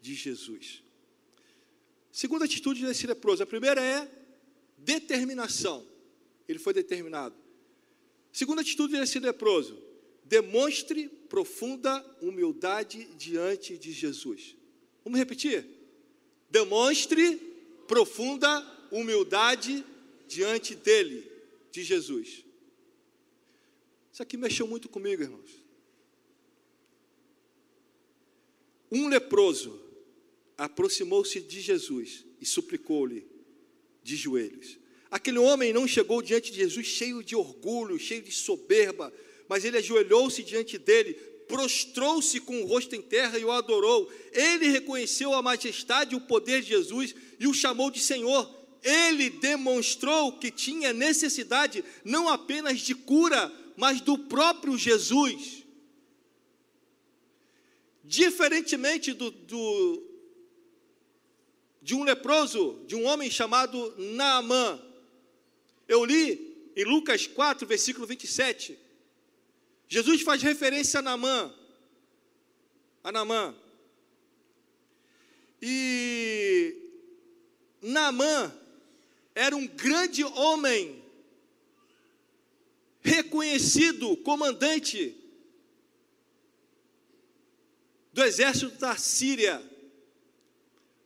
[0.00, 0.82] de Jesus.
[2.10, 4.10] Segunda atitude desse leproso: a primeira é
[4.76, 5.86] determinação.
[6.48, 7.36] Ele foi determinado.
[8.32, 9.76] Segunda atitude desse leproso:
[10.24, 14.56] demonstre profunda humildade diante de Jesus.
[15.04, 15.66] Vamos repetir?
[16.50, 17.36] Demonstre
[17.86, 19.84] profunda humildade
[20.26, 21.30] diante dele,
[21.72, 22.44] de Jesus.
[24.12, 25.50] Isso aqui mexeu muito comigo, irmãos.
[28.90, 29.80] Um leproso
[30.58, 33.26] aproximou-se de Jesus e suplicou-lhe
[34.02, 34.78] de joelhos.
[35.10, 39.12] Aquele homem não chegou diante de Jesus cheio de orgulho, cheio de soberba,
[39.48, 41.14] mas ele ajoelhou-se diante dele,
[41.48, 44.08] prostrou-se com o rosto em terra e o adorou.
[44.32, 48.48] Ele reconheceu a majestade e o poder de Jesus e o chamou de Senhor.
[48.82, 55.64] Ele demonstrou que tinha necessidade não apenas de cura, mas do próprio Jesus.
[58.04, 60.06] Diferentemente do, do
[61.82, 64.80] de um leproso, de um homem chamado Naamã.
[65.90, 68.78] Eu li em Lucas 4, versículo 27.
[69.88, 71.52] Jesus faz referência a Naamã.
[73.02, 73.52] A Naamã.
[75.60, 76.76] E
[77.82, 78.56] Naamã
[79.34, 81.02] era um grande homem,
[83.00, 85.16] reconhecido comandante
[88.12, 89.60] do exército da Síria.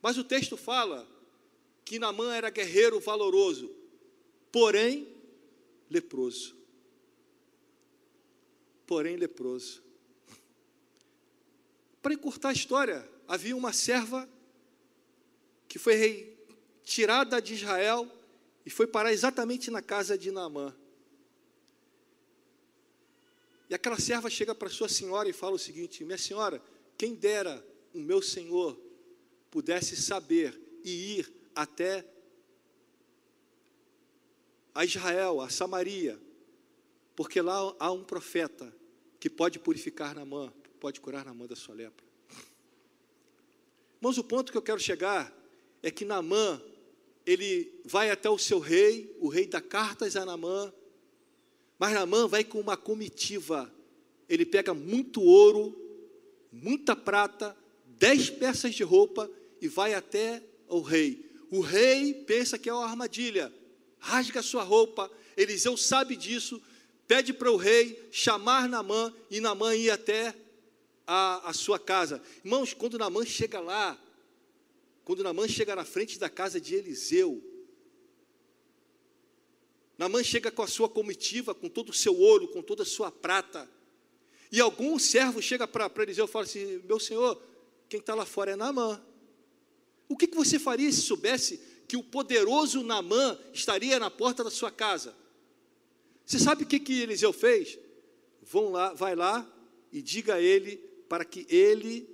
[0.03, 1.09] Mas o texto fala
[1.87, 3.84] que Naamã era guerreiro valoroso,
[4.55, 5.12] porém
[5.90, 6.57] leproso.
[8.87, 9.83] Porém leproso.
[12.01, 14.29] Para encurtar a história, havia uma serva
[15.67, 16.38] que foi
[16.85, 18.09] tirada de Israel
[18.64, 20.73] e foi parar exatamente na casa de Naamã.
[23.69, 26.62] E aquela serva chega para sua senhora e fala o seguinte: Minha senhora,
[26.97, 28.81] quem dera o meu senhor
[29.51, 32.07] pudesse saber e ir até
[34.75, 36.21] a Israel, a Samaria,
[37.15, 38.75] porque lá há um profeta
[39.21, 42.05] que pode purificar na mão, pode curar na mão da sua lepra.
[44.01, 45.33] Mas o ponto que eu quero chegar
[45.83, 46.61] é que Namã,
[47.25, 50.73] ele vai até o seu rei, o rei dá cartas a Namã,
[51.79, 53.73] mas Namã vai com uma comitiva,
[54.29, 55.75] ele pega muito ouro,
[56.53, 57.57] muita prata,
[57.87, 61.31] dez peças de roupa e vai até o rei.
[61.51, 63.53] O rei pensa que é uma armadilha,
[64.05, 65.11] rasga sua roupa.
[65.37, 66.62] Eliseu sabe disso,
[67.09, 70.35] pede para o rei chamar Namã e Namã ir até
[71.07, 72.23] a, a sua casa.
[72.45, 73.99] Irmãos, quando Namã chega lá,
[75.05, 77.43] quando Namã chega na frente da casa de Eliseu,
[79.97, 83.11] Namã chega com a sua comitiva, com todo o seu ouro, com toda a sua
[83.11, 83.69] prata.
[84.53, 87.40] E algum servo chega para Eliseu e fala assim: Meu senhor,
[87.88, 89.03] quem está lá fora é Namã.
[90.09, 94.51] O que, que você faria se soubesse que o poderoso Namã estaria na porta da
[94.51, 95.14] sua casa?
[96.25, 97.79] Você sabe o que, que Eliseu fez?
[98.42, 99.47] Vão lá, vai lá
[99.92, 100.77] e diga a ele
[101.09, 102.09] para que ele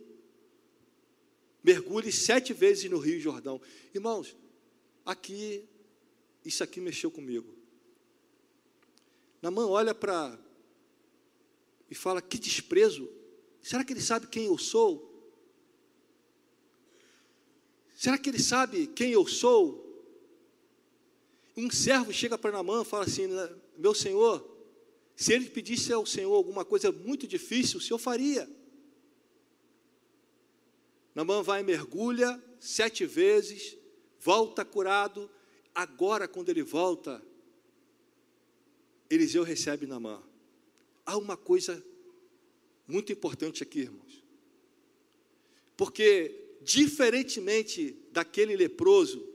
[1.62, 3.60] mergulhe sete vezes no Rio Jordão.
[3.94, 4.36] Irmãos,
[5.04, 5.64] aqui,
[6.44, 7.54] isso aqui mexeu comigo.
[9.40, 10.38] Namã olha para
[11.90, 13.10] e fala: que desprezo.
[13.62, 15.09] Será que ele sabe quem eu sou?
[18.00, 19.86] Será que ele sabe quem eu sou?
[21.54, 23.26] Um servo chega para Namã e fala assim:
[23.76, 24.42] Meu senhor,
[25.14, 28.48] se ele pedisse ao senhor alguma coisa muito difícil, o senhor faria.
[31.14, 33.76] Namã vai e mergulha sete vezes,
[34.18, 35.30] volta curado.
[35.74, 37.22] Agora, quando ele volta,
[39.10, 40.22] Eliseu recebe Namã.
[41.04, 41.84] Há uma coisa
[42.88, 44.24] muito importante aqui, irmãos.
[45.76, 49.26] Porque diferentemente daquele leproso,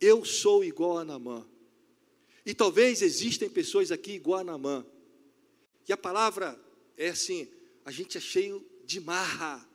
[0.00, 1.46] eu sou igual a Namã.
[2.44, 4.86] E talvez existem pessoas aqui igual a Namã.
[5.88, 6.58] E a palavra
[6.96, 7.48] é assim:
[7.84, 9.66] a gente é cheio de marra,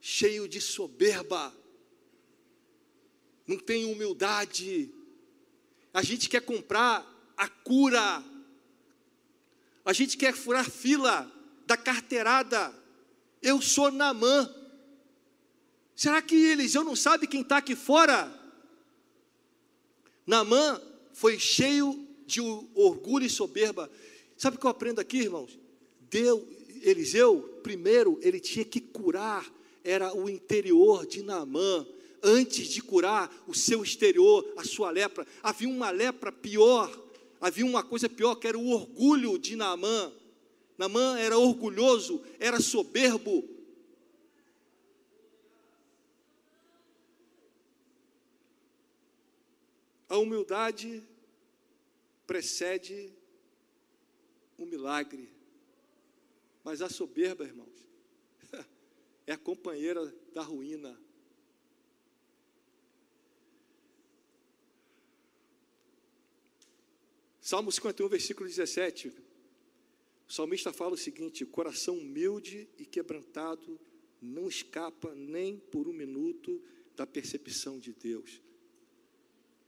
[0.00, 1.54] cheio de soberba.
[3.46, 4.90] não tem humildade.
[5.92, 8.24] A gente quer comprar a cura.
[9.84, 11.30] A gente quer furar fila
[11.66, 12.74] da carteirada.
[13.40, 14.63] Eu sou Namã.
[15.94, 18.32] Será que Eliseu não sabe quem está aqui fora?
[20.26, 20.80] Namã
[21.12, 22.40] foi cheio de
[22.74, 23.90] orgulho e soberba.
[24.36, 25.58] Sabe o que eu aprendo aqui, irmãos?
[26.10, 26.42] Deus,
[26.82, 29.50] Eliseu, primeiro, ele tinha que curar,
[29.82, 31.86] era o interior de Naamã,
[32.22, 35.26] antes de curar o seu exterior, a sua lepra.
[35.42, 36.90] Havia uma lepra pior,
[37.40, 40.12] havia uma coisa pior, que era o orgulho de Naamã.
[40.76, 43.53] Naamã era orgulhoso, era soberbo.
[50.14, 51.02] A humildade
[52.24, 53.12] precede
[54.56, 55.28] o milagre.
[56.62, 57.84] Mas a soberba, irmãos,
[59.26, 60.96] é a companheira da ruína.
[67.40, 69.08] Salmo 51, versículo 17.
[70.28, 73.80] O salmista fala o seguinte: coração humilde e quebrantado
[74.22, 76.62] não escapa nem por um minuto
[76.94, 78.43] da percepção de Deus.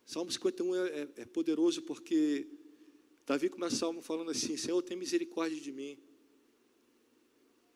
[0.06, 2.46] Salmo 51 é, é, é poderoso porque
[3.26, 5.98] Davi começa o salmo falando assim: Senhor, tem misericórdia de mim,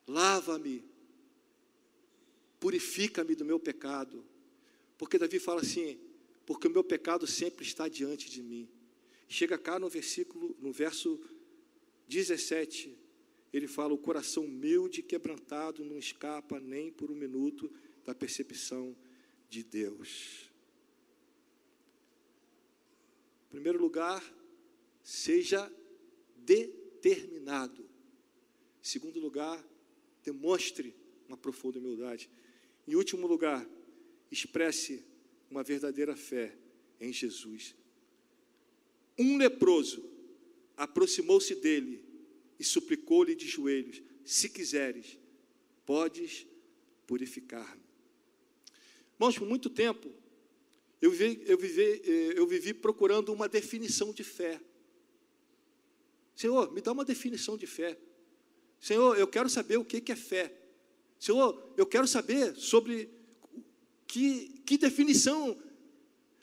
[0.06, 0.84] lava-me,
[2.60, 4.24] purifica-me do meu pecado.
[4.96, 5.98] Porque Davi fala assim:
[6.46, 8.68] porque o meu pecado sempre está diante de mim.
[9.28, 11.20] Chega cá no versículo, no verso
[12.06, 12.96] 17,
[13.52, 17.68] ele fala: o coração humilde e quebrantado não escapa nem por um minuto
[18.04, 18.96] da percepção
[19.48, 20.49] de Deus.
[23.51, 24.22] Em primeiro lugar,
[25.03, 25.70] seja
[26.36, 27.82] determinado.
[27.82, 29.61] Em segundo lugar,
[30.22, 30.94] demonstre
[31.26, 32.30] uma profunda humildade.
[32.86, 33.68] Em último lugar,
[34.30, 35.05] expresse
[35.51, 36.57] uma verdadeira fé
[37.01, 37.74] em Jesus.
[39.18, 40.09] Um leproso
[40.76, 42.05] aproximou-se dele
[42.57, 45.18] e suplicou-lhe de joelhos: Se quiseres,
[45.84, 46.46] podes
[47.05, 47.82] purificar-me.
[49.14, 50.09] Irmãos, por muito tempo,
[51.01, 54.61] eu vivi, eu, vivi, eh, eu vivi procurando uma definição de fé.
[56.34, 57.98] Senhor, me dá uma definição de fé.
[58.78, 60.55] Senhor, eu quero saber o que é fé.
[61.18, 63.11] Senhor, eu quero saber sobre
[64.07, 65.62] que, que definição.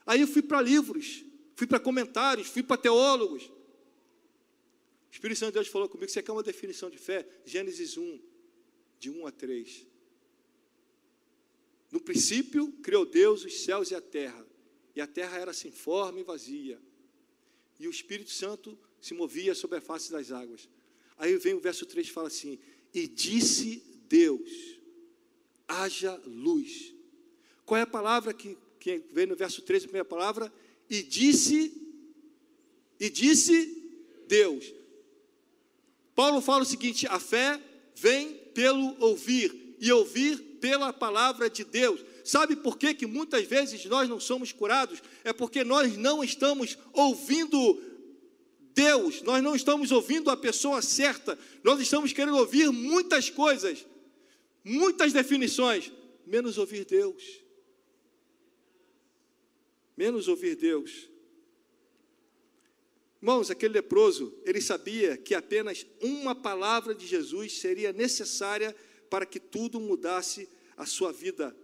[0.05, 3.45] Aí eu fui para livros, fui para comentários, fui para teólogos.
[3.45, 7.28] O Espírito Santo de Deus falou comigo: você quer uma definição de fé?
[7.45, 8.22] Gênesis 1,
[8.99, 9.88] de 1 a 3.
[11.91, 14.45] No princípio, criou Deus os céus e a terra,
[14.98, 16.82] e a terra era sem forma e vazia,
[17.80, 20.68] e o Espírito Santo se movia sobre a face das águas.
[21.20, 22.58] Aí vem o verso 3 fala assim:
[22.91, 24.50] E disse Deus:
[25.68, 26.95] haja luz.
[27.64, 30.52] Qual é a palavra que, que vem no verso 3, a primeira palavra?
[30.89, 31.80] E disse,
[33.00, 33.91] e disse
[34.28, 34.74] Deus.
[36.16, 37.62] Paulo fala o seguinte: a fé
[37.95, 42.04] vem pelo ouvir, e ouvir pela palavra de Deus.
[42.28, 45.01] Sabe por que, que muitas vezes nós não somos curados?
[45.23, 47.82] É porque nós não estamos ouvindo
[48.73, 53.86] Deus, nós não estamos ouvindo a pessoa certa, nós estamos querendo ouvir muitas coisas,
[54.61, 55.89] muitas definições,
[56.25, 57.23] menos ouvir Deus.
[59.95, 61.09] Menos ouvir Deus.
[63.21, 68.75] Irmãos, aquele leproso, ele sabia que apenas uma palavra de Jesus seria necessária
[69.09, 71.55] para que tudo mudasse a sua vida.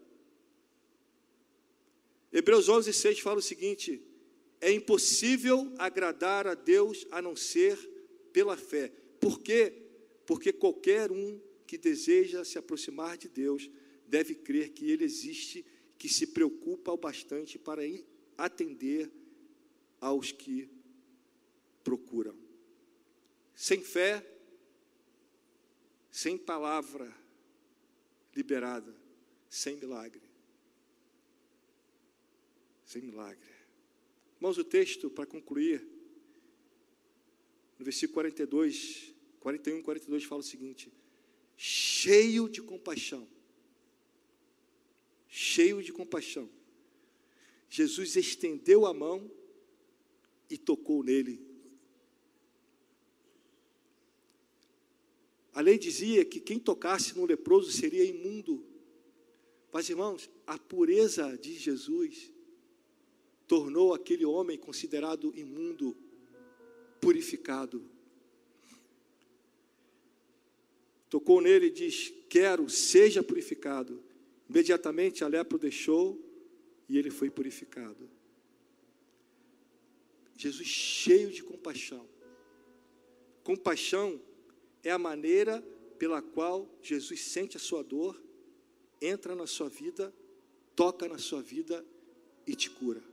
[2.34, 4.02] Hebreus 11, 6 fala o seguinte:
[4.60, 7.78] é impossível agradar a Deus a não ser
[8.34, 8.92] pela fé.
[9.20, 9.84] Por quê?
[10.26, 13.70] Porque qualquer um que deseja se aproximar de Deus
[14.08, 15.66] deve crer que Ele existe,
[15.98, 17.82] que se preocupa o bastante para
[18.38, 19.12] atender
[20.02, 20.70] aos que
[21.84, 22.36] procuram.
[23.54, 24.26] Sem fé,
[26.10, 27.14] sem palavra,
[28.36, 28.96] liberada,
[29.50, 30.22] sem milagre.
[32.94, 33.50] Sem milagre.
[34.36, 35.82] Irmãos, o texto, para concluir,
[37.80, 40.94] no versículo 42, 41 e 42, fala o seguinte:
[41.58, 43.28] cheio de compaixão,
[45.28, 46.48] cheio de compaixão,
[47.68, 49.28] Jesus estendeu a mão
[50.48, 51.52] e tocou nele
[55.52, 58.64] A lei dizia que quem tocasse no leproso seria imundo.
[59.72, 62.33] Mas, irmãos, a pureza de Jesus
[63.54, 65.95] tornou aquele homem considerado imundo,
[66.99, 67.86] purificado.
[71.08, 74.01] Tocou nele e diz: Quero, seja purificado.
[74.49, 76.20] Imediatamente a lepra o deixou
[76.89, 78.10] e ele foi purificado.
[80.36, 82.10] Jesus cheio de compaixão.
[83.43, 84.20] Compaixão
[84.84, 85.62] é a maneira
[85.99, 88.20] pela qual Jesus sente a sua dor,
[88.99, 90.12] entra na sua vida,
[90.76, 91.86] toca na sua vida
[92.47, 93.12] e te cura.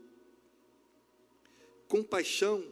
[1.91, 2.64] Compaixão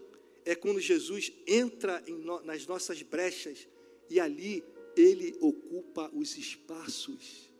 [0.44, 3.66] é quando Jesus entra no, nas nossas brechas
[4.08, 4.62] e ali
[4.96, 7.50] ele ocupa os espaços.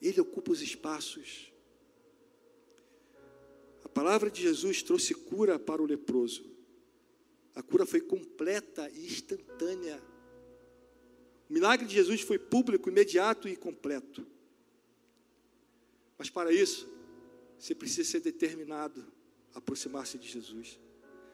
[0.00, 1.52] Ele ocupa os espaços.
[3.84, 6.48] A palavra de Jesus trouxe cura para o leproso.
[7.52, 10.00] A cura foi completa e instantânea.
[11.48, 14.24] O milagre de Jesus foi público, imediato e completo.
[16.16, 16.99] Mas para isso,
[17.60, 19.04] você precisa ser determinado
[19.54, 20.80] a aproximar-se de Jesus.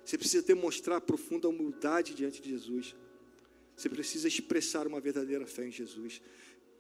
[0.05, 2.97] Você precisa demonstrar profunda humildade diante de Jesus.
[3.77, 6.21] Você precisa expressar uma verdadeira fé em Jesus.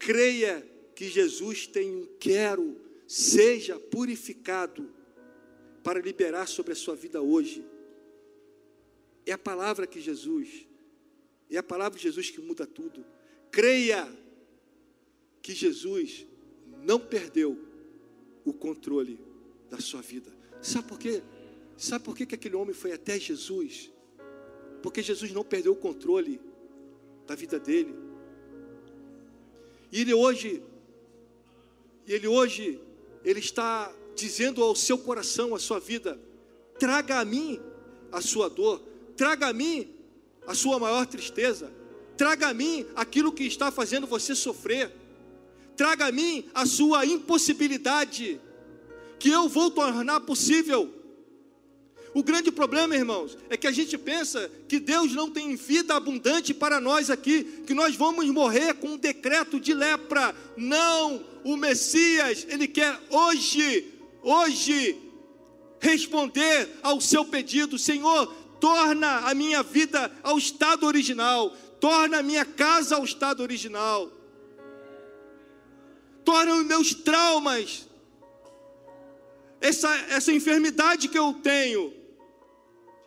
[0.00, 2.76] Creia que Jesus tem um quero,
[3.06, 4.92] seja purificado
[5.84, 7.64] para liberar sobre a sua vida hoje.
[9.24, 10.66] É a palavra que Jesus,
[11.48, 13.06] é a palavra de Jesus que muda tudo.
[13.52, 14.12] Creia
[15.40, 16.26] que Jesus
[16.82, 17.56] não perdeu
[18.44, 19.25] o controle
[19.70, 20.30] da sua vida.
[20.62, 21.22] Sabe por quê?
[21.76, 23.90] Sabe por quê que aquele homem foi até Jesus?
[24.82, 26.40] Porque Jesus não perdeu o controle
[27.26, 27.94] da vida dele.
[29.92, 30.62] E ele hoje,
[32.06, 32.80] ele hoje,
[33.24, 36.18] ele está dizendo ao seu coração, à sua vida:
[36.78, 37.60] traga a mim
[38.10, 38.80] a sua dor,
[39.16, 39.92] traga a mim
[40.46, 41.72] a sua maior tristeza,
[42.16, 44.90] traga a mim aquilo que está fazendo você sofrer,
[45.76, 48.40] traga a mim a sua impossibilidade,
[49.18, 50.92] que eu vou tornar possível.
[52.16, 56.54] O grande problema, irmãos, é que a gente pensa que Deus não tem vida abundante
[56.54, 60.34] para nós aqui, que nós vamos morrer com um decreto de lepra.
[60.56, 63.92] Não, o Messias, ele quer hoje,
[64.22, 64.96] hoje,
[65.78, 72.46] responder ao seu pedido: Senhor, torna a minha vida ao estado original, torna a minha
[72.46, 74.10] casa ao estado original,
[76.24, 77.86] torna os meus traumas
[79.60, 81.92] essa, essa enfermidade que eu tenho,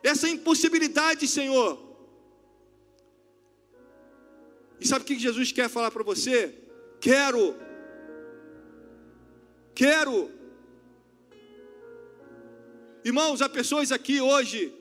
[0.02, 1.78] essa impossibilidade, Senhor.
[4.80, 6.54] E sabe o que Jesus quer falar para você?
[7.00, 7.54] Quero,
[9.74, 10.30] quero.
[13.04, 14.74] Irmãos, há pessoas aqui hoje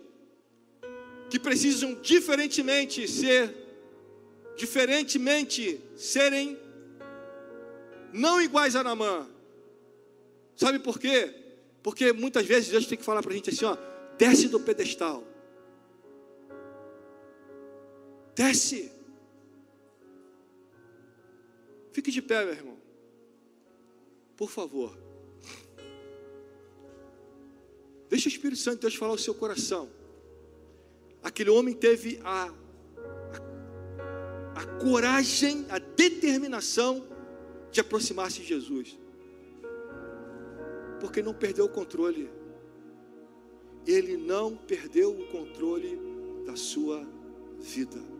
[1.30, 3.55] que precisam diferentemente ser,
[4.57, 6.57] diferentemente serem
[8.11, 9.30] não iguais a Namã.
[10.55, 11.38] Sabe por quê?
[11.89, 13.75] Porque muitas vezes Deus tem que falar para a gente assim: ó,
[14.15, 15.23] desce do pedestal.
[18.35, 18.91] Desce.
[21.91, 22.77] Fique de pé, meu irmão.
[24.37, 24.95] Por favor.
[28.07, 29.89] Deixa o Espírito Santo de Deus falar o seu coração.
[31.23, 32.53] Aquele homem teve a,
[34.53, 37.03] a, a coragem, a determinação
[37.71, 38.98] de aproximar-se de Jesus
[40.99, 42.29] porque não perdeu o controle.
[43.87, 45.99] Ele não perdeu o controle
[46.45, 47.07] da sua
[47.59, 48.18] vida.